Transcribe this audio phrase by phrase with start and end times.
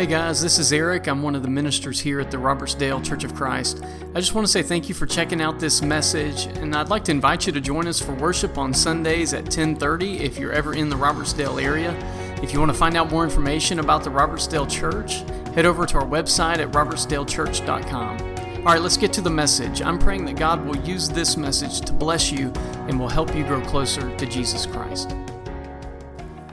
[0.00, 1.08] Hey guys, this is Eric.
[1.08, 3.84] I'm one of the ministers here at the Robertsdale Church of Christ.
[4.14, 7.04] I just want to say thank you for checking out this message, and I'd like
[7.04, 10.72] to invite you to join us for worship on Sundays at 10:30 if you're ever
[10.72, 11.94] in the Robertsdale area.
[12.42, 15.16] If you want to find out more information about the Robertsdale Church,
[15.54, 18.20] head over to our website at robertsdalechurch.com.
[18.56, 19.82] All right, let's get to the message.
[19.82, 22.50] I'm praying that God will use this message to bless you
[22.88, 25.14] and will help you grow closer to Jesus Christ.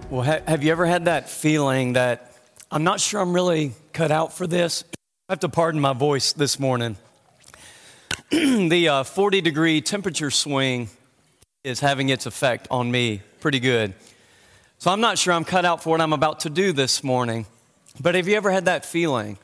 [0.09, 2.27] Well, ha- have you ever had that feeling that
[2.69, 4.83] I'm not sure I'm really cut out for this.
[5.29, 6.97] I have to pardon my voice this morning.
[8.29, 10.89] the uh, 40 degree temperature swing
[11.63, 13.93] is having its effect on me pretty good.
[14.79, 17.45] So I'm not sure I'm cut out for what I'm about to do this morning.
[18.01, 19.37] But have you ever had that feeling?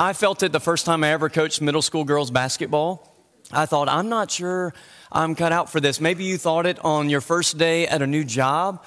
[0.00, 3.14] I felt it the first time I ever coached middle school girls basketball.
[3.52, 4.74] I thought, I'm not sure
[5.12, 6.00] I'm cut out for this.
[6.00, 8.84] Maybe you thought it on your first day at a new job.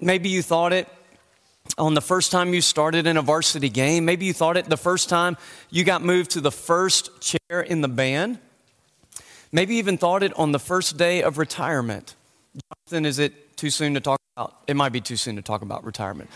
[0.00, 0.88] Maybe you thought it
[1.78, 4.04] on the first time you started in a varsity game.
[4.04, 5.36] Maybe you thought it the first time
[5.70, 8.38] you got moved to the first chair in the band.
[9.52, 12.14] Maybe even thought it on the first day of retirement.
[12.86, 14.56] Jonathan, is it too soon to talk about?
[14.66, 16.28] It might be too soon to talk about retirement.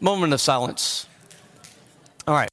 [0.00, 1.06] Moment of silence.
[2.26, 2.50] All right.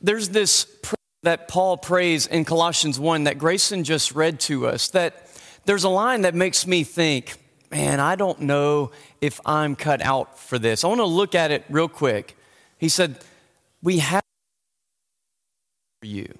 [0.00, 4.88] There's this prayer that Paul prays in Colossians 1 that Grayson just read to us
[4.88, 5.28] that
[5.64, 7.36] there's a line that makes me think,
[7.74, 10.84] man, I don't know if I'm cut out for this.
[10.84, 12.36] I want to look at it real quick.
[12.78, 13.18] He said,
[13.82, 14.22] We have
[16.00, 16.32] for you.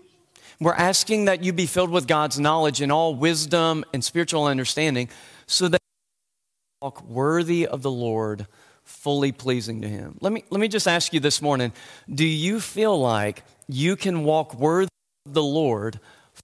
[0.60, 5.08] We're asking that you be filled with God's knowledge and all wisdom and spiritual understanding
[5.46, 8.46] so that you walk worthy of the Lord,
[8.84, 10.16] fully pleasing to Him.
[10.20, 11.72] Let me, let me just ask you this morning
[12.08, 14.88] do you feel like you can walk worthy
[15.26, 15.98] of the Lord,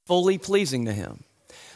[0.08, 1.22] fully pleasing to Him?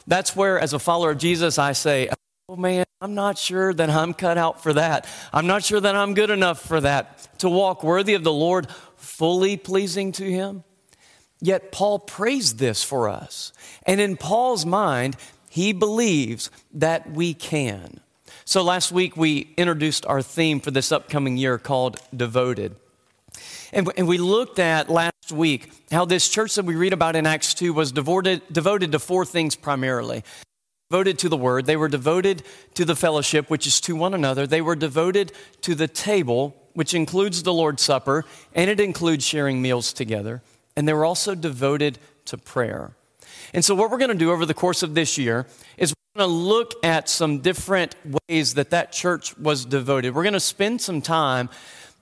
[0.04, 2.08] That's where, as a follower of Jesus, I say,
[2.48, 5.06] Oh man, I'm not sure that I'm cut out for that.
[5.30, 7.38] I'm not sure that I'm good enough for that.
[7.40, 8.66] To walk worthy of the Lord,
[8.96, 10.64] fully pleasing to Him.
[11.38, 13.52] Yet Paul prays this for us.
[13.84, 15.18] And in Paul's mind,
[15.50, 18.00] he believes that we can.
[18.46, 22.74] So last week we introduced our theme for this upcoming year called Devoted.
[23.70, 27.52] And, we looked at last week how this church that we read about in Acts
[27.52, 30.24] 2 was devoted, devoted to four things primarily
[30.90, 32.42] devoted to the word, they were devoted
[32.74, 36.94] to the fellowship, which is to one another, they were devoted to the table, which
[36.94, 38.24] includes the Lord's Supper,
[38.54, 40.42] and it includes sharing meals together,
[40.76, 42.96] and they were also devoted to prayer.
[43.52, 45.46] And so, what we're going to do over the course of this year
[45.76, 47.94] is we're going to look at some different
[48.28, 50.14] ways that that church was devoted.
[50.14, 51.48] We're going to spend some time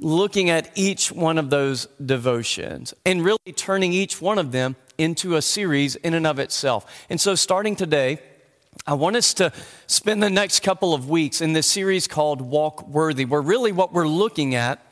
[0.00, 5.37] looking at each one of those devotions and really turning each one of them into
[5.37, 7.06] a series in and of itself.
[7.09, 8.19] And so, starting today,
[8.87, 9.53] I want us to
[9.87, 13.93] spend the next couple of weeks in this series called Walk Worthy, where really what
[13.93, 14.84] we're looking at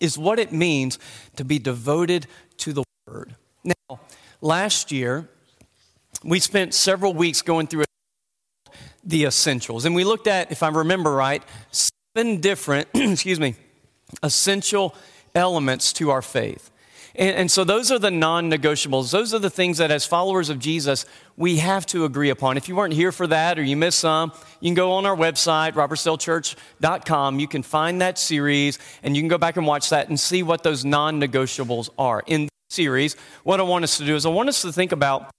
[0.00, 0.98] is what it means
[1.36, 2.26] to be devoted
[2.58, 3.36] to the Word.
[3.62, 4.00] Now,
[4.40, 5.28] last year,
[6.24, 7.84] we spent several weeks going through
[9.04, 13.54] the essentials, and we looked at, if I remember right, seven different, excuse me,
[14.22, 14.96] essential
[15.34, 16.71] elements to our faith.
[17.14, 19.10] And, and, so those are the non negotiables.
[19.10, 21.04] Those are the things that, as followers of Jesus,
[21.36, 22.56] we have to agree upon.
[22.56, 25.16] If you weren't here for that or you missed some, you can go on our
[25.16, 27.38] website, robertsdalechurch.com.
[27.38, 30.42] You can find that series and you can go back and watch that and see
[30.42, 32.22] what those non negotiables are.
[32.26, 34.92] In this series, what I want us to do is I want us to think
[34.92, 35.30] about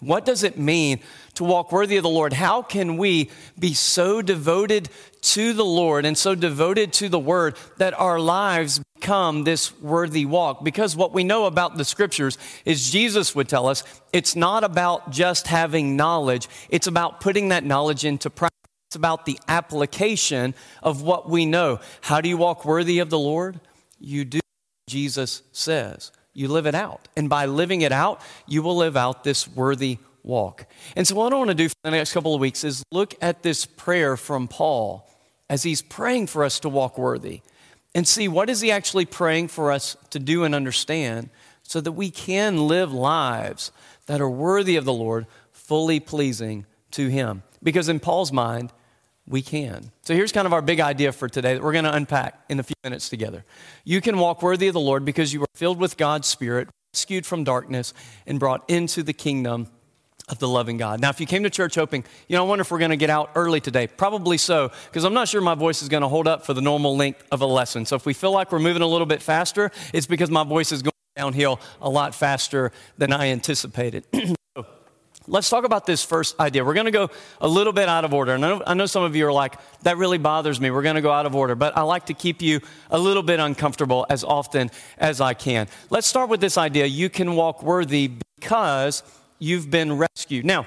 [0.00, 0.98] what does it mean
[1.34, 2.32] to walk worthy of the Lord?
[2.32, 4.88] How can we be so devoted
[5.20, 10.24] to the Lord and so devoted to the Word that our lives become this worthy
[10.24, 10.62] walk?
[10.62, 13.82] Because what we know about the Scriptures is Jesus would tell us
[14.12, 18.52] it's not about just having knowledge, it's about putting that knowledge into practice.
[18.88, 20.54] It's about the application
[20.84, 21.80] of what we know.
[22.02, 23.58] How do you walk worthy of the Lord?
[23.98, 24.40] You do
[24.88, 27.08] Jesus says you live it out.
[27.16, 30.66] And by living it out, you will live out this worthy walk.
[30.94, 33.14] And so, what I want to do for the next couple of weeks is look
[33.20, 35.10] at this prayer from Paul
[35.50, 37.42] as he's praying for us to walk worthy
[37.94, 41.30] and see what is he actually praying for us to do and understand
[41.62, 43.72] so that we can live lives
[44.06, 47.42] that are worthy of the Lord, fully pleasing to him.
[47.62, 48.72] Because in Paul's mind,
[49.26, 49.92] we can.
[50.02, 52.58] So here's kind of our big idea for today that we're going to unpack in
[52.58, 53.44] a few minutes together.
[53.84, 57.24] You can walk worthy of the Lord because you are filled with God's Spirit, rescued
[57.24, 57.94] from darkness,
[58.26, 59.68] and brought into the kingdom
[60.28, 61.00] of the loving God.
[61.00, 62.96] Now, if you came to church hoping, you know, I wonder if we're going to
[62.96, 63.86] get out early today.
[63.86, 66.60] Probably so, because I'm not sure my voice is going to hold up for the
[66.60, 67.86] normal length of a lesson.
[67.86, 70.72] So if we feel like we're moving a little bit faster, it's because my voice
[70.72, 74.04] is going downhill a lot faster than I anticipated.
[75.28, 76.64] Let's talk about this first idea.
[76.64, 77.10] We're going to go
[77.40, 78.32] a little bit out of order.
[78.32, 80.70] And I know, I know some of you are like, that really bothers me.
[80.70, 81.54] We're going to go out of order.
[81.54, 82.60] But I like to keep you
[82.90, 85.68] a little bit uncomfortable as often as I can.
[85.90, 88.10] Let's start with this idea you can walk worthy
[88.40, 89.04] because
[89.42, 90.44] you've been rescued.
[90.44, 90.66] Now,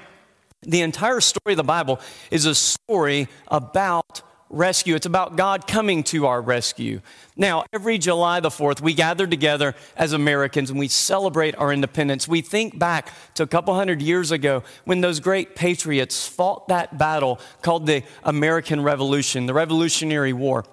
[0.62, 2.00] the entire story of the Bible
[2.30, 4.94] is a story about rescue.
[4.94, 7.00] It's about God coming to our rescue.
[7.36, 12.28] Now, every July the 4th, we gather together as Americans and we celebrate our independence.
[12.28, 16.96] We think back to a couple hundred years ago when those great patriots fought that
[16.98, 20.64] battle called the American Revolution, the Revolutionary War.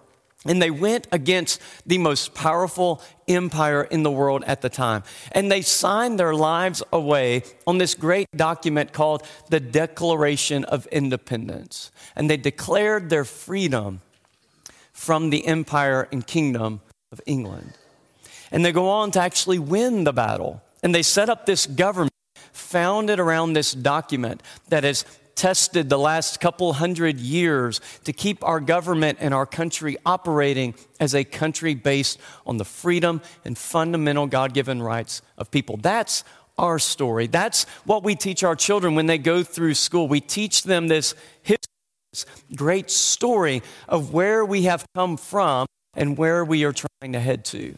[0.45, 5.03] And they went against the most powerful empire in the world at the time.
[5.31, 11.91] And they signed their lives away on this great document called the Declaration of Independence.
[12.15, 14.01] And they declared their freedom
[14.91, 16.81] from the empire and kingdom
[17.11, 17.73] of England.
[18.51, 20.61] And they go on to actually win the battle.
[20.83, 22.13] And they set up this government
[22.51, 25.05] founded around this document that is
[25.35, 31.13] tested the last couple hundred years to keep our government and our country operating as
[31.15, 35.77] a country based on the freedom and fundamental God given rights of people.
[35.77, 36.23] That's
[36.57, 37.27] our story.
[37.27, 40.07] That's what we teach our children when they go through school.
[40.07, 41.57] We teach them this history,
[42.11, 42.25] this
[42.55, 45.65] great story of where we have come from
[45.95, 47.77] and where we are trying to head to.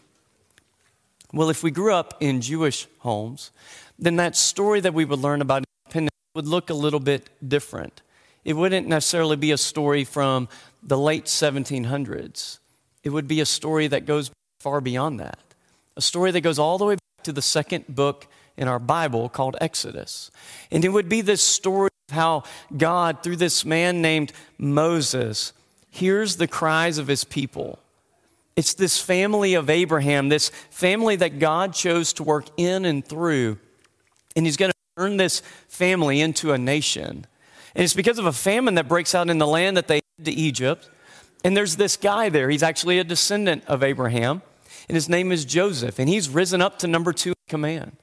[1.33, 3.51] Well, if we grew up in Jewish homes,
[3.97, 5.63] then that story that we would learn about
[6.35, 8.01] would look a little bit different.
[8.43, 10.47] It wouldn't necessarily be a story from
[10.83, 12.59] the late 1700s.
[13.03, 14.29] It would be a story that goes
[14.59, 15.39] far beyond that.
[15.97, 18.27] A story that goes all the way back to the second book
[18.57, 20.29] in our Bible called Exodus.
[20.69, 22.43] And it would be this story of how
[22.75, 25.53] God, through this man named Moses,
[25.89, 27.79] hears the cries of his people.
[28.55, 33.57] It's this family of Abraham, this family that God chose to work in and through.
[34.35, 37.25] And he's going to turn this family into a nation.
[37.75, 40.25] And it's because of a famine that breaks out in the land that they head
[40.25, 40.89] to Egypt.
[41.43, 42.49] And there's this guy there.
[42.49, 44.41] He's actually a descendant of Abraham.
[44.87, 45.99] And his name is Joseph.
[45.99, 47.97] And he's risen up to number two in command.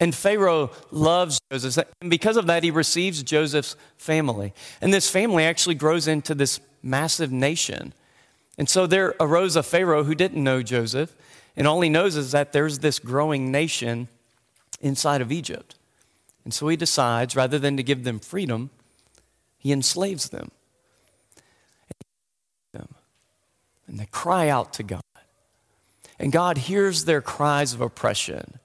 [0.00, 1.84] And Pharaoh loves Joseph.
[2.00, 4.52] And because of that, he receives Joseph's family.
[4.80, 7.92] And this family actually grows into this massive nation.
[8.56, 11.16] And so there arose a Pharaoh who didn't know Joseph.
[11.56, 14.06] And all he knows is that there's this growing nation
[14.80, 15.74] inside of Egypt.
[16.48, 18.70] And so he decides, rather than to give them freedom,
[19.58, 20.50] he enslaves them.
[22.72, 25.02] And they cry out to God.
[26.18, 28.58] And God hears their cries of oppression.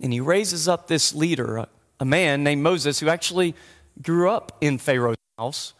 [0.00, 1.68] And he raises up this leader,
[2.00, 3.54] a man named Moses, who actually
[4.02, 5.72] grew up in Pharaoh's house,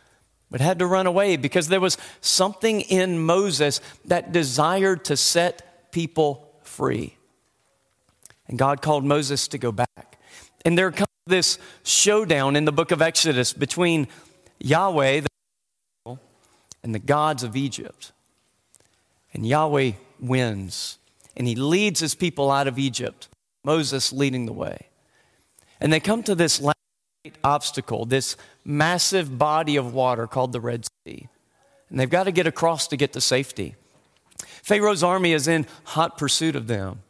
[0.53, 5.91] but had to run away because there was something in Moses that desired to set
[5.91, 7.17] people free.
[8.46, 10.17] And God called Moses to go back.
[10.64, 14.09] And there comes this showdown in the book of Exodus between
[14.59, 15.23] Yahweh
[16.82, 18.12] and the gods of Egypt.
[19.32, 20.99] And Yahweh wins,
[21.37, 23.29] and he leads his people out of Egypt,
[23.65, 24.88] Moses leading the way.
[25.81, 26.77] And they come to this last
[27.44, 31.29] obstacle, this massive body of water called the Red Sea.
[31.88, 33.77] And they've got to get across to get to safety.
[34.62, 37.03] Pharaoh's army is in hot pursuit of them.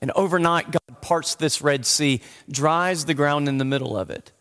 [0.00, 2.20] And overnight, God parts this Red Sea,
[2.50, 4.32] dries the ground in the middle of it,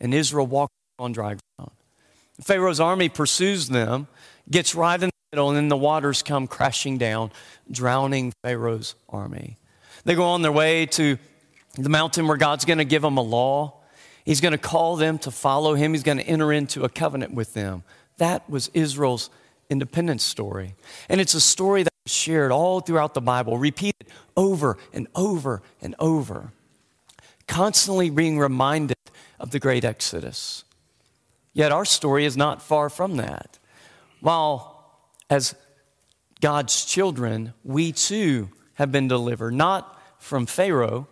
[0.00, 1.72] and Israel walks on dry ground.
[2.40, 4.08] Pharaoh's army pursues them,
[4.50, 7.30] gets right in the middle, and then the waters come crashing down,
[7.70, 9.58] drowning Pharaoh's army.
[10.04, 11.18] They go on their way to
[11.74, 13.74] the mountain where God's going to give them a law.
[14.24, 15.92] He's going to call them to follow him.
[15.92, 17.82] He's going to enter into a covenant with them.
[18.18, 19.30] That was Israel's
[19.72, 20.76] independence story.
[21.08, 25.62] And it's a story that is shared all throughout the Bible, repeated over and over
[25.80, 26.52] and over,
[27.48, 28.96] constantly being reminded
[29.40, 30.62] of the great Exodus.
[31.52, 33.58] Yet our story is not far from that.
[34.20, 34.84] While,
[35.28, 35.54] as
[36.40, 41.08] God's children, we too have been delivered, not from Pharaoh,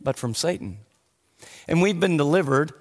[0.00, 0.78] but from Satan.
[1.66, 2.72] And we've been delivered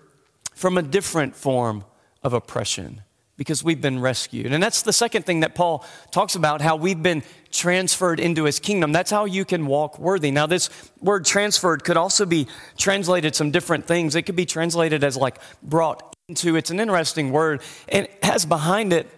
[0.53, 1.83] from a different form
[2.23, 3.01] of oppression
[3.41, 4.53] because we've been rescued.
[4.53, 8.59] And that's the second thing that Paul talks about how we've been transferred into his
[8.59, 8.91] kingdom.
[8.91, 10.29] That's how you can walk worthy.
[10.29, 10.69] Now, this
[10.99, 12.45] word transferred could also be
[12.77, 14.13] translated some different things.
[14.13, 16.55] It could be translated as like brought into.
[16.55, 19.09] It's an interesting word and it has behind it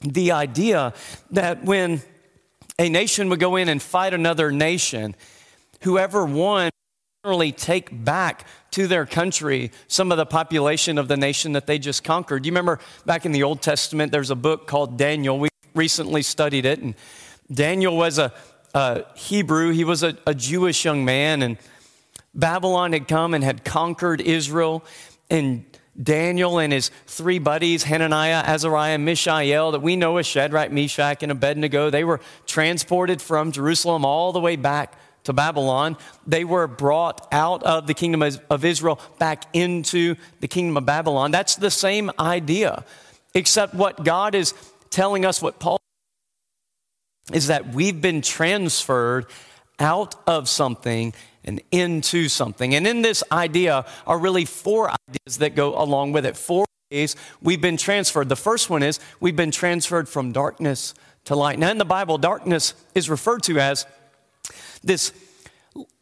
[0.00, 0.94] the idea
[1.32, 2.02] that when
[2.78, 5.16] a nation would go in and fight another nation,
[5.80, 6.70] whoever won
[7.24, 11.78] generally take back to their country some of the population of the nation that they
[11.78, 12.44] just conquered.
[12.44, 15.38] You remember back in the Old Testament, there's a book called Daniel.
[15.38, 16.96] We recently studied it, and
[17.52, 18.32] Daniel was a,
[18.74, 21.58] a Hebrew, he was a, a Jewish young man, and
[22.34, 24.84] Babylon had come and had conquered Israel.
[25.30, 25.64] and
[26.02, 31.30] Daniel and his three buddies, Hananiah, Azariah, Mishael, that we know as Shadrach, Meshach, and
[31.30, 35.96] Abednego, they were transported from Jerusalem all the way back to Babylon.
[36.26, 41.30] They were brought out of the kingdom of Israel back into the kingdom of Babylon.
[41.30, 42.84] That's the same idea,
[43.34, 44.54] except what God is
[44.90, 45.78] telling us, what Paul
[47.32, 49.26] is that we've been transferred
[49.78, 51.14] out of something
[51.44, 52.74] and into something.
[52.74, 56.36] And in this idea are really four ideas that go along with it.
[56.36, 58.28] Four ways we've been transferred.
[58.28, 61.58] The first one is we've been transferred from darkness to light.
[61.58, 63.86] Now, in the Bible, darkness is referred to as
[64.82, 65.12] this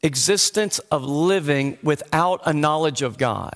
[0.03, 3.55] existence of living without a knowledge of God.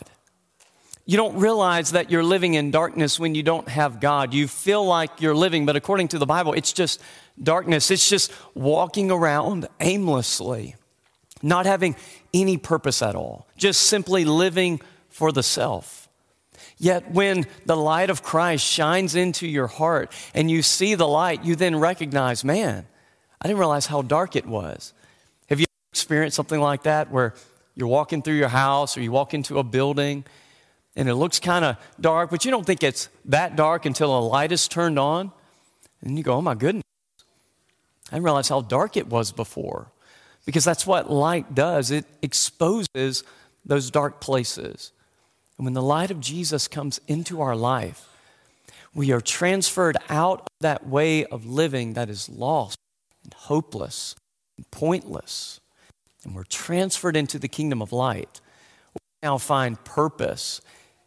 [1.06, 4.32] You don't realize that you're living in darkness when you don't have God.
[4.32, 7.00] You feel like you're living, but according to the Bible, it's just
[7.42, 7.90] darkness.
[7.90, 10.76] It's just walking around aimlessly
[11.44, 11.94] not having
[12.32, 16.08] any purpose at all, just simply living for the self.
[16.78, 21.44] Yet, when the light of Christ shines into your heart and you see the light,
[21.44, 22.86] you then recognize, man,
[23.40, 24.92] I didn't realize how dark it was.
[25.94, 27.34] Experienced something like that where
[27.76, 30.24] you're walking through your house or you walk into a building
[30.96, 34.20] and it looks kind of dark, but you don't think it's that dark until a
[34.20, 35.30] light is turned on?
[36.02, 36.82] And you go, oh my goodness,
[38.08, 39.92] I didn't realize how dark it was before
[40.44, 43.22] because that's what light does it exposes
[43.64, 44.90] those dark places.
[45.58, 48.08] And when the light of Jesus comes into our life,
[48.96, 52.78] we are transferred out of that way of living that is lost
[53.22, 54.16] and hopeless
[54.56, 55.60] and pointless.
[56.24, 58.40] And we're transferred into the kingdom of light.
[58.94, 60.60] We now find purpose.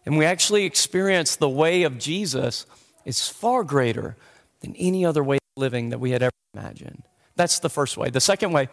[0.05, 2.65] And we actually experience the way of Jesus
[3.05, 4.15] is far greater
[4.61, 7.03] than any other way of living that we had ever imagined.
[7.35, 8.09] That's the first way.
[8.09, 8.69] The second way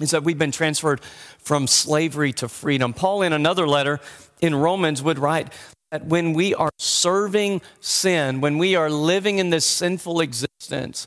[0.00, 1.00] is that we've been transferred
[1.38, 2.92] from slavery to freedom.
[2.92, 4.00] Paul, in another letter
[4.40, 5.52] in Romans, would write
[5.90, 11.06] that when we are serving sin, when we are living in this sinful existence,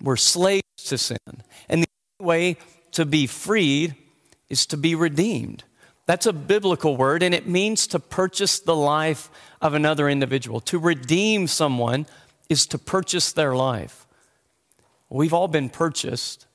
[0.00, 1.18] we're slaves to sin.
[1.68, 2.56] And the only way
[2.92, 3.94] to be freed
[4.50, 5.64] is to be redeemed.
[6.06, 9.30] That's a biblical word, and it means to purchase the life
[9.62, 10.60] of another individual.
[10.62, 12.06] To redeem someone
[12.48, 14.06] is to purchase their life.
[15.08, 16.46] We've all been purchased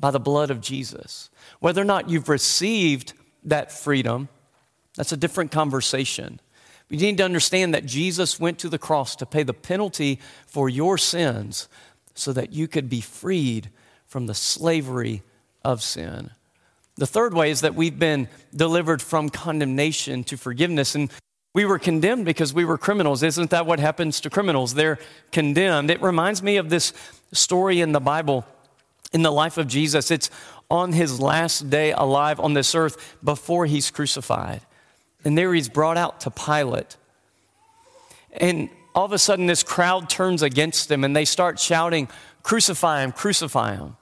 [0.00, 1.30] by the blood of Jesus.
[1.60, 3.12] Whether or not you've received
[3.44, 4.28] that freedom,
[4.96, 6.40] that's a different conversation.
[6.88, 10.68] You need to understand that Jesus went to the cross to pay the penalty for
[10.68, 11.68] your sins
[12.14, 13.70] so that you could be freed
[14.06, 15.22] from the slavery
[15.64, 16.30] of sin.
[16.98, 20.96] The third way is that we've been delivered from condemnation to forgiveness.
[20.96, 21.10] And
[21.54, 23.22] we were condemned because we were criminals.
[23.22, 24.74] Isn't that what happens to criminals?
[24.74, 24.98] They're
[25.30, 25.90] condemned.
[25.90, 26.92] It reminds me of this
[27.32, 28.44] story in the Bible
[29.12, 30.10] in the life of Jesus.
[30.10, 30.28] It's
[30.70, 34.60] on his last day alive on this earth before he's crucified.
[35.24, 36.96] And there he's brought out to Pilate.
[38.32, 42.08] And all of a sudden, this crowd turns against him and they start shouting,
[42.42, 43.96] Crucify him, crucify him.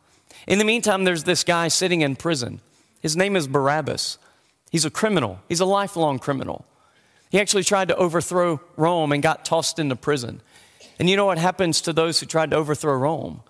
[0.47, 2.61] In the meantime, there's this guy sitting in prison.
[3.07, 4.19] His name is Barabbas.
[4.73, 6.67] He's a criminal, he's a lifelong criminal.
[7.31, 10.41] He actually tried to overthrow Rome and got tossed into prison.
[10.99, 13.43] And you know what happens to those who tried to overthrow Rome?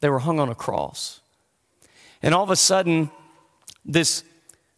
[0.00, 1.20] They were hung on a cross.
[2.20, 3.12] And all of a sudden,
[3.84, 4.24] this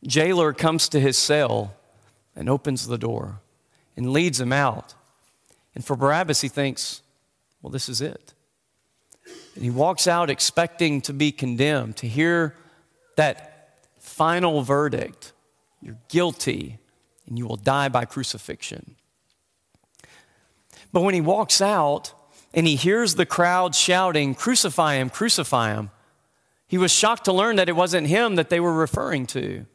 [0.07, 1.75] jailer comes to his cell
[2.37, 3.41] and opens the door
[3.97, 4.93] and leads him out.
[5.75, 7.01] And for Barabbas, he thinks,
[7.63, 8.35] well, this is it.
[9.55, 12.55] And he walks out expecting to be condemned, to hear
[13.17, 13.55] that
[14.19, 15.33] final verdict
[15.81, 16.79] you're guilty
[17.27, 18.97] and you will die by crucifixion.
[20.93, 22.13] But when he walks out,
[22.55, 25.91] and he hears the crowd shouting, Crucify him, crucify him.
[26.67, 29.67] He was shocked to learn that it wasn't him that they were referring to,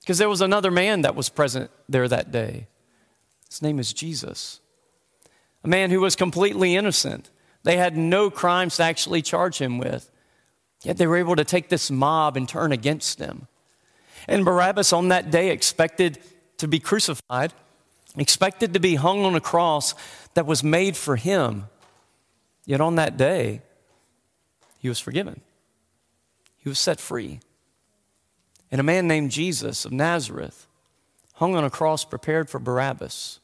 [0.00, 2.66] because there was another man that was present there that day.
[3.48, 4.60] His name is Jesus,
[5.62, 7.30] a man who was completely innocent.
[7.62, 10.10] They had no crimes to actually charge him with,
[10.82, 13.46] yet they were able to take this mob and turn against him.
[14.28, 16.18] And Barabbas on that day expected
[16.58, 17.52] to be crucified,
[18.16, 19.94] expected to be hung on a cross
[20.34, 21.66] that was made for him
[22.64, 23.62] Yet on that day,
[24.78, 25.40] he was forgiven.
[26.56, 27.40] He was set free.
[28.70, 30.66] And a man named Jesus of Nazareth
[31.34, 33.40] hung on a cross prepared for Barabbas.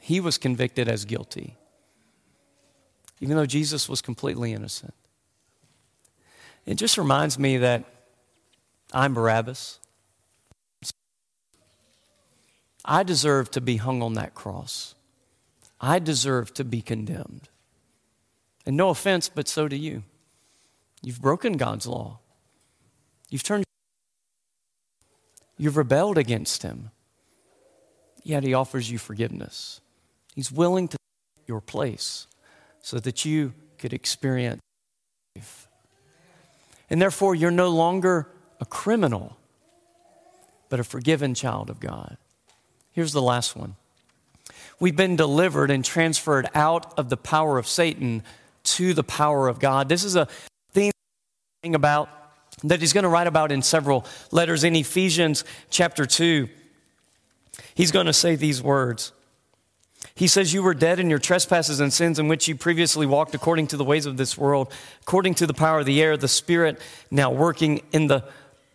[0.00, 1.56] He was convicted as guilty,
[3.20, 4.94] even though Jesus was completely innocent.
[6.66, 7.84] It just reminds me that
[8.94, 9.80] I'm Barabbas.
[12.84, 14.94] I deserve to be hung on that cross.
[15.80, 17.48] I deserve to be condemned.
[18.64, 20.04] And no offense, but so do you.
[21.02, 22.20] You've broken God's law.
[23.30, 23.64] You've turned,
[25.58, 26.90] you've rebelled against Him.
[28.22, 29.80] yet he offers you forgiveness.
[30.34, 30.96] He's willing to
[31.36, 32.26] take your place
[32.80, 34.60] so that you could experience
[35.36, 35.68] life.
[36.88, 38.28] And therefore, you're no longer
[38.64, 39.36] a criminal,
[40.70, 42.16] but a forgiven child of God.
[42.92, 43.76] Here's the last one.
[44.80, 48.22] We've been delivered and transferred out of the power of Satan
[48.64, 49.90] to the power of God.
[49.90, 50.28] This is a
[50.72, 50.92] theme
[51.74, 52.08] about
[52.62, 56.48] that he's going to write about in several letters in Ephesians chapter 2.
[57.74, 59.12] He's going to say these words.
[60.14, 63.34] He says, You were dead in your trespasses and sins in which you previously walked
[63.34, 66.28] according to the ways of this world, according to the power of the air, the
[66.28, 66.80] Spirit
[67.10, 68.24] now working in the,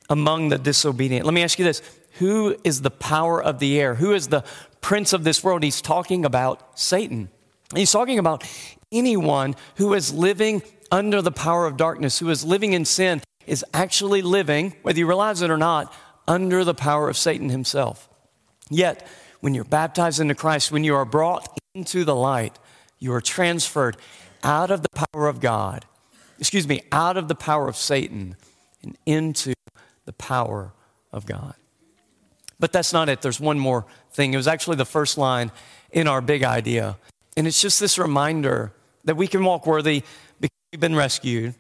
[0.10, 1.26] among the disobedient.
[1.26, 1.82] Let me ask you this
[2.14, 3.96] Who is the power of the air?
[3.96, 4.44] Who is the
[4.82, 5.64] prince of this world?
[5.64, 7.30] He's talking about Satan.
[7.76, 8.44] He's talking about
[8.92, 13.64] anyone who is living under the power of darkness, who is living in sin, is
[13.74, 15.94] actually living, whether you realize it or not,
[16.28, 18.10] under the power of Satan himself.
[18.70, 19.08] Yet,
[19.40, 22.58] when you're baptized into Christ, when you are brought into the light,
[22.98, 23.98] you are transferred
[24.44, 25.86] out of the power of God,
[26.40, 28.36] excuse me, out of the power of Satan
[28.84, 29.54] and into
[30.10, 30.74] the power
[31.12, 31.54] of God.
[32.60, 33.22] But that's not it.
[33.22, 34.34] There's one more thing.
[34.34, 35.52] It was actually the first line
[35.92, 36.98] in our big idea.
[37.38, 38.74] And it's just this reminder
[39.04, 40.02] that we can walk worthy
[40.40, 41.54] because we've been rescued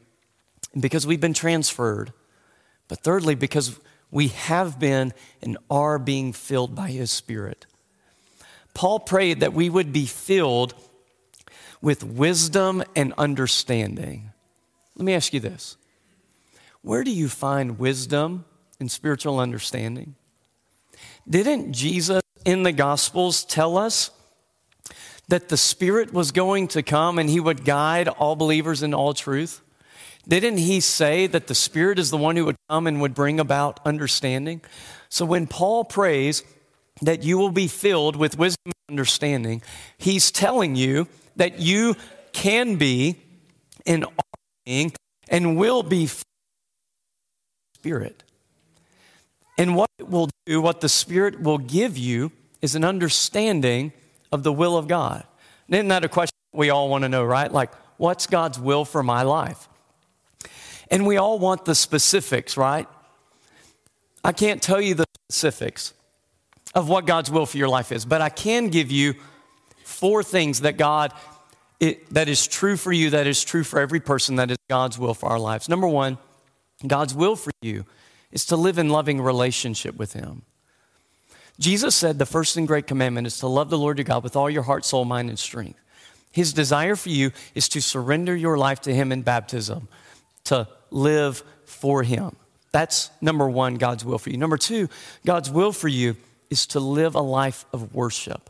[0.77, 2.11] because we've been transferred.
[2.87, 3.79] But thirdly, because
[4.09, 5.13] we have been
[5.43, 7.67] and are being filled by His Spirit.
[8.73, 10.73] Paul prayed that we would be filled
[11.83, 14.31] with wisdom and understanding.
[14.95, 15.77] Let me ask you this
[16.81, 18.45] Where do you find wisdom
[18.79, 20.15] and spiritual understanding?
[21.29, 24.11] Didn't Jesus in the Gospels tell us
[25.27, 29.13] that the Spirit was going to come and He would guide all believers in all
[29.13, 29.61] truth?
[30.27, 33.39] Didn't he say that the Spirit is the one who would come and would bring
[33.39, 34.61] about understanding?
[35.09, 36.43] So when Paul prays
[37.01, 39.63] that you will be filled with wisdom and understanding,
[39.97, 41.07] he's telling you
[41.37, 41.95] that you
[42.31, 43.15] can be
[43.87, 44.93] and are being
[45.29, 46.07] and will be
[47.79, 48.23] Spirit.
[49.57, 53.93] And what it will do, what the Spirit will give you, is an understanding
[54.33, 55.23] of the will of God.
[55.69, 57.49] Isn't that a question we all want to know, right?
[57.49, 59.69] Like, what's God's will for my life?
[60.91, 62.87] And we all want the specifics, right?
[64.23, 65.93] I can't tell you the specifics
[66.75, 69.15] of what God's will for your life is, but I can give you
[69.85, 71.13] four things that God
[71.79, 74.99] it, that is true for you, that is true for every person, that is God's
[74.99, 75.69] will for our lives.
[75.69, 76.17] Number one,
[76.85, 77.85] God's will for you
[78.31, 80.43] is to live in loving relationship with Him.
[81.59, 84.35] Jesus said the first and great commandment is to love the Lord your God with
[84.35, 85.79] all your heart, soul, mind, and strength.
[86.31, 89.87] His desire for you is to surrender your life to Him in baptism,
[90.45, 92.35] to live for Him.
[92.71, 94.37] That's number one, God's will for you.
[94.37, 94.89] Number two,
[95.25, 96.15] God's will for you
[96.49, 98.49] is to live a life of worship,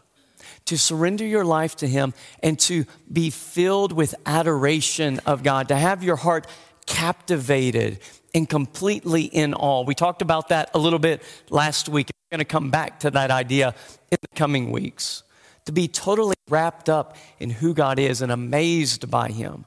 [0.65, 2.13] to surrender your life to Him
[2.43, 6.47] and to be filled with adoration of God, to have your heart
[6.89, 7.99] captivated
[8.35, 9.83] and completely in awe.
[9.83, 12.09] We talked about that a little bit last week.
[12.09, 13.73] We're going to come back to that idea
[14.11, 15.23] in the coming weeks.
[15.65, 19.65] To be totally wrapped up in who God is and amazed by Him.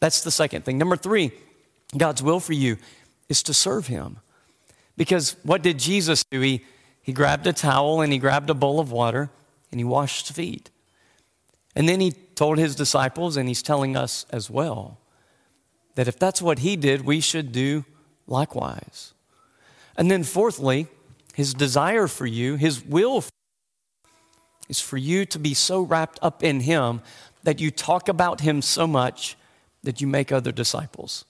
[0.00, 0.76] That's the second thing.
[0.76, 1.30] Number three,
[1.96, 2.76] God's will for you
[3.28, 4.18] is to serve Him.
[4.96, 6.40] Because what did Jesus do?
[6.40, 6.64] He,
[7.02, 9.30] he grabbed a towel and he grabbed a bowl of water
[9.70, 10.70] and he washed feet.
[11.76, 14.98] And then he told his disciples, and he's telling us as well,
[15.98, 17.84] that if that's what he did, we should do
[18.28, 19.14] likewise.
[19.96, 20.86] And then, fourthly,
[21.34, 23.30] his desire for you, his will for
[24.68, 27.00] is for you to be so wrapped up in him
[27.42, 29.36] that you talk about him so much
[29.82, 31.24] that you make other disciples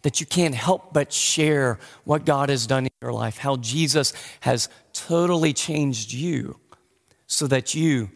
[0.00, 4.14] that you can't help but share what God has done in your life, how Jesus
[4.40, 6.58] has totally changed you
[7.26, 8.10] so that you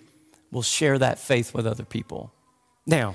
[0.51, 2.33] will share that faith with other people.
[2.87, 3.15] Now,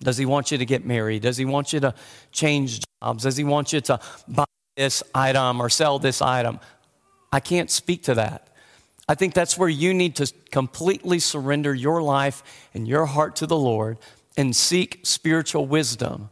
[0.00, 1.22] does he want you to get married?
[1.22, 1.94] Does he want you to
[2.32, 3.22] change jobs?
[3.22, 4.44] Does he want you to buy
[4.76, 6.60] this item or sell this item?
[7.32, 8.48] I can't speak to that.
[9.08, 12.42] I think that's where you need to completely surrender your life
[12.74, 13.98] and your heart to the Lord
[14.36, 16.30] and seek spiritual wisdom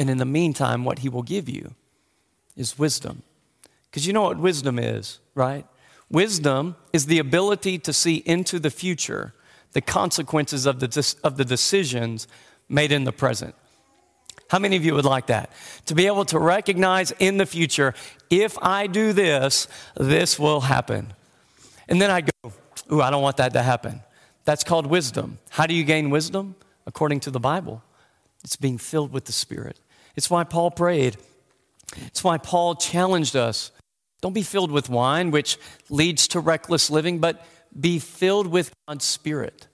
[0.00, 1.74] and in the meantime, what he will give you
[2.56, 3.22] is wisdom.
[3.84, 5.66] Because you know what wisdom is, right?
[6.10, 9.34] Wisdom is the ability to see into the future
[9.72, 12.26] the consequences of the, of the decisions
[12.68, 13.54] made in the present.
[14.48, 15.50] How many of you would like that?
[15.86, 17.94] To be able to recognize in the future,
[18.30, 21.12] if I do this, this will happen.
[21.88, 22.52] And then I go,
[22.92, 24.00] Ooh, I don't want that to happen.
[24.44, 25.38] That's called wisdom.
[25.50, 26.56] How do you gain wisdom?
[26.86, 27.84] According to the Bible,
[28.42, 29.78] it's being filled with the Spirit.
[30.16, 31.16] It's why Paul prayed.
[32.06, 33.70] It's why Paul challenged us
[34.20, 35.56] Don't be filled with wine, which
[35.88, 37.46] leads to reckless living, but
[37.78, 39.66] be filled with God's Spirit.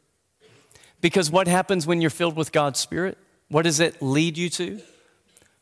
[1.01, 3.19] Because what happens when you're filled with God's Spirit?
[3.49, 4.81] What does it lead you to?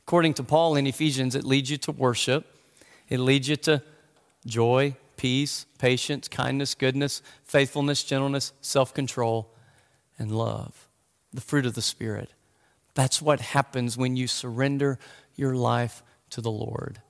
[0.07, 2.47] According to Paul in Ephesians, it leads you to worship,
[3.09, 3.83] it leads you to
[4.47, 9.51] joy, peace, patience, kindness, goodness, faithfulness, gentleness, self control,
[10.19, 10.89] and love.
[11.33, 12.31] The fruit of the Spirit.
[12.95, 14.99] That's what happens when you surrender
[15.35, 17.01] your life to the Lord.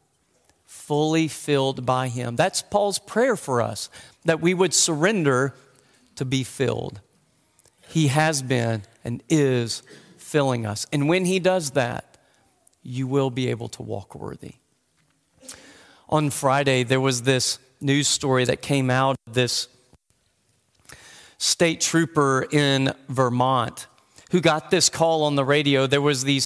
[0.75, 2.37] Fully filled by Him.
[2.37, 3.89] That's Paul's prayer for us,
[4.27, 5.55] that we would surrender
[6.17, 7.01] to be filled.
[7.89, 9.83] He has been and is
[10.19, 10.87] filling us.
[10.93, 12.19] And when He does that,
[12.83, 14.57] you will be able to walk worthy.
[16.11, 19.69] On Friday, there was this news story that came out of this
[21.39, 23.87] state trooper in Vermont
[24.33, 25.87] who got this call on the radio.
[25.87, 26.44] There was these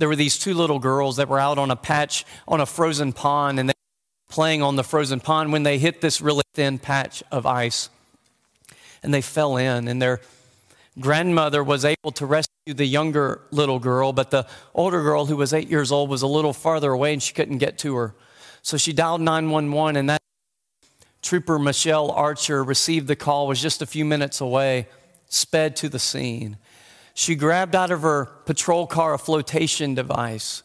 [0.00, 3.12] there were these two little girls that were out on a patch on a frozen
[3.12, 6.78] pond and they were playing on the frozen pond when they hit this really thin
[6.78, 7.90] patch of ice
[9.02, 10.20] and they fell in and their
[10.98, 15.52] grandmother was able to rescue the younger little girl but the older girl who was
[15.52, 18.14] 8 years old was a little farther away and she couldn't get to her.
[18.62, 20.22] So she dialed 911 and that
[21.20, 24.88] trooper Michelle Archer received the call was just a few minutes away
[25.28, 26.56] sped to the scene
[27.20, 30.62] she grabbed out of her patrol car a flotation device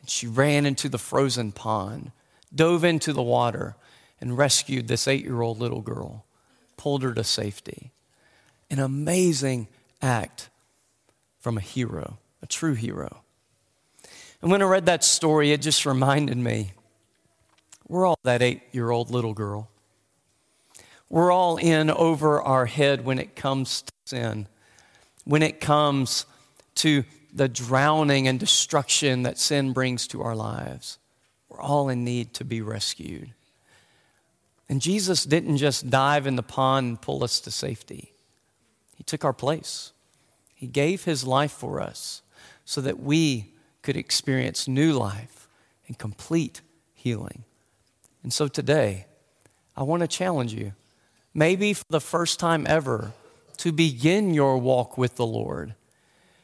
[0.00, 2.12] and she ran into the frozen pond,
[2.54, 3.76] dove into the water,
[4.18, 6.24] and rescued this eight year old little girl,
[6.78, 7.90] pulled her to safety.
[8.70, 9.68] An amazing
[10.00, 10.48] act
[11.40, 13.18] from a hero, a true hero.
[14.40, 16.72] And when I read that story, it just reminded me
[17.86, 19.68] we're all that eight year old little girl.
[21.10, 24.48] We're all in over our head when it comes to sin
[25.28, 26.24] when it comes
[26.74, 30.98] to the drowning and destruction that sin brings to our lives.
[31.50, 33.34] We're all in need to be rescued.
[34.70, 38.14] And Jesus didn't just dive in the pond and pull us to safety,
[38.96, 39.92] He took our place.
[40.54, 42.22] He gave His life for us
[42.64, 45.46] so that we could experience new life
[45.88, 46.62] and complete
[46.94, 47.44] healing.
[48.22, 49.04] And so today,
[49.76, 50.72] I want to challenge you,
[51.34, 53.12] maybe for the first time ever,
[53.58, 55.74] to begin your walk with the Lord.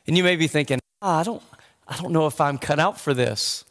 [0.06, 1.42] And you may be thinking, oh, I, don't,
[1.88, 3.64] I don't know if I'm cut out for this.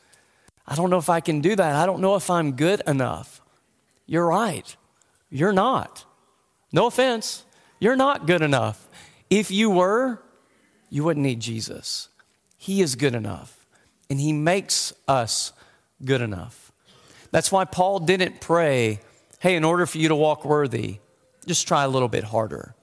[0.65, 1.75] I don't know if I can do that.
[1.75, 3.41] I don't know if I'm good enough.
[4.05, 4.75] You're right.
[5.29, 6.05] You're not.
[6.71, 7.43] No offense.
[7.79, 8.87] You're not good enough.
[9.29, 10.21] If you were,
[10.89, 12.09] you wouldn't need Jesus.
[12.57, 13.65] He is good enough,
[14.09, 15.51] and He makes us
[16.05, 16.71] good enough.
[17.31, 19.01] That's why Paul didn't pray,
[19.39, 20.99] hey, in order for you to walk worthy,
[21.45, 22.75] just try a little bit harder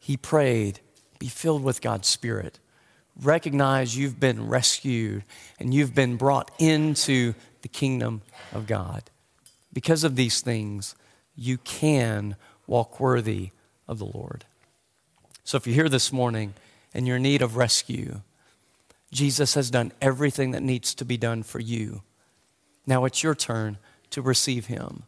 [0.00, 0.80] he prayed,
[1.20, 2.58] Be filled with God's Spirit.
[3.20, 5.24] Recognize you've been rescued
[5.60, 9.04] and you've been brought into the kingdom of God.
[9.72, 10.96] Because of these things,
[11.36, 12.34] you can
[12.66, 13.50] walk worthy
[13.86, 14.46] of the Lord.
[15.44, 16.54] So if you're here this morning
[16.94, 18.22] and you're in need of rescue,
[19.12, 22.02] Jesus has done everything that needs to be done for you.
[22.86, 23.76] Now it's your turn
[24.10, 25.02] to receive him.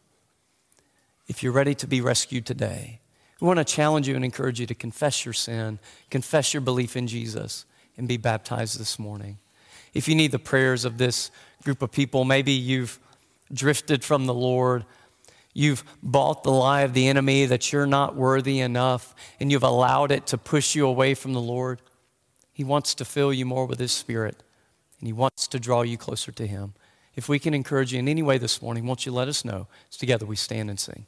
[1.27, 2.99] If you're ready to be rescued today,
[3.43, 5.77] we want to challenge you and encourage you to confess your sin,
[6.09, 7.65] confess your belief in Jesus,
[7.97, 9.37] and be baptized this morning.
[9.93, 11.29] If you need the prayers of this
[11.61, 13.01] group of people, maybe you've
[13.51, 14.85] drifted from the Lord.
[15.53, 20.13] You've bought the lie of the enemy that you're not worthy enough, and you've allowed
[20.13, 21.81] it to push you away from the Lord.
[22.53, 24.41] He wants to fill you more with His Spirit,
[25.01, 26.75] and He wants to draw you closer to Him.
[27.13, 29.67] If we can encourage you in any way this morning, won't you let us know?
[29.91, 31.07] Together we stand and sing.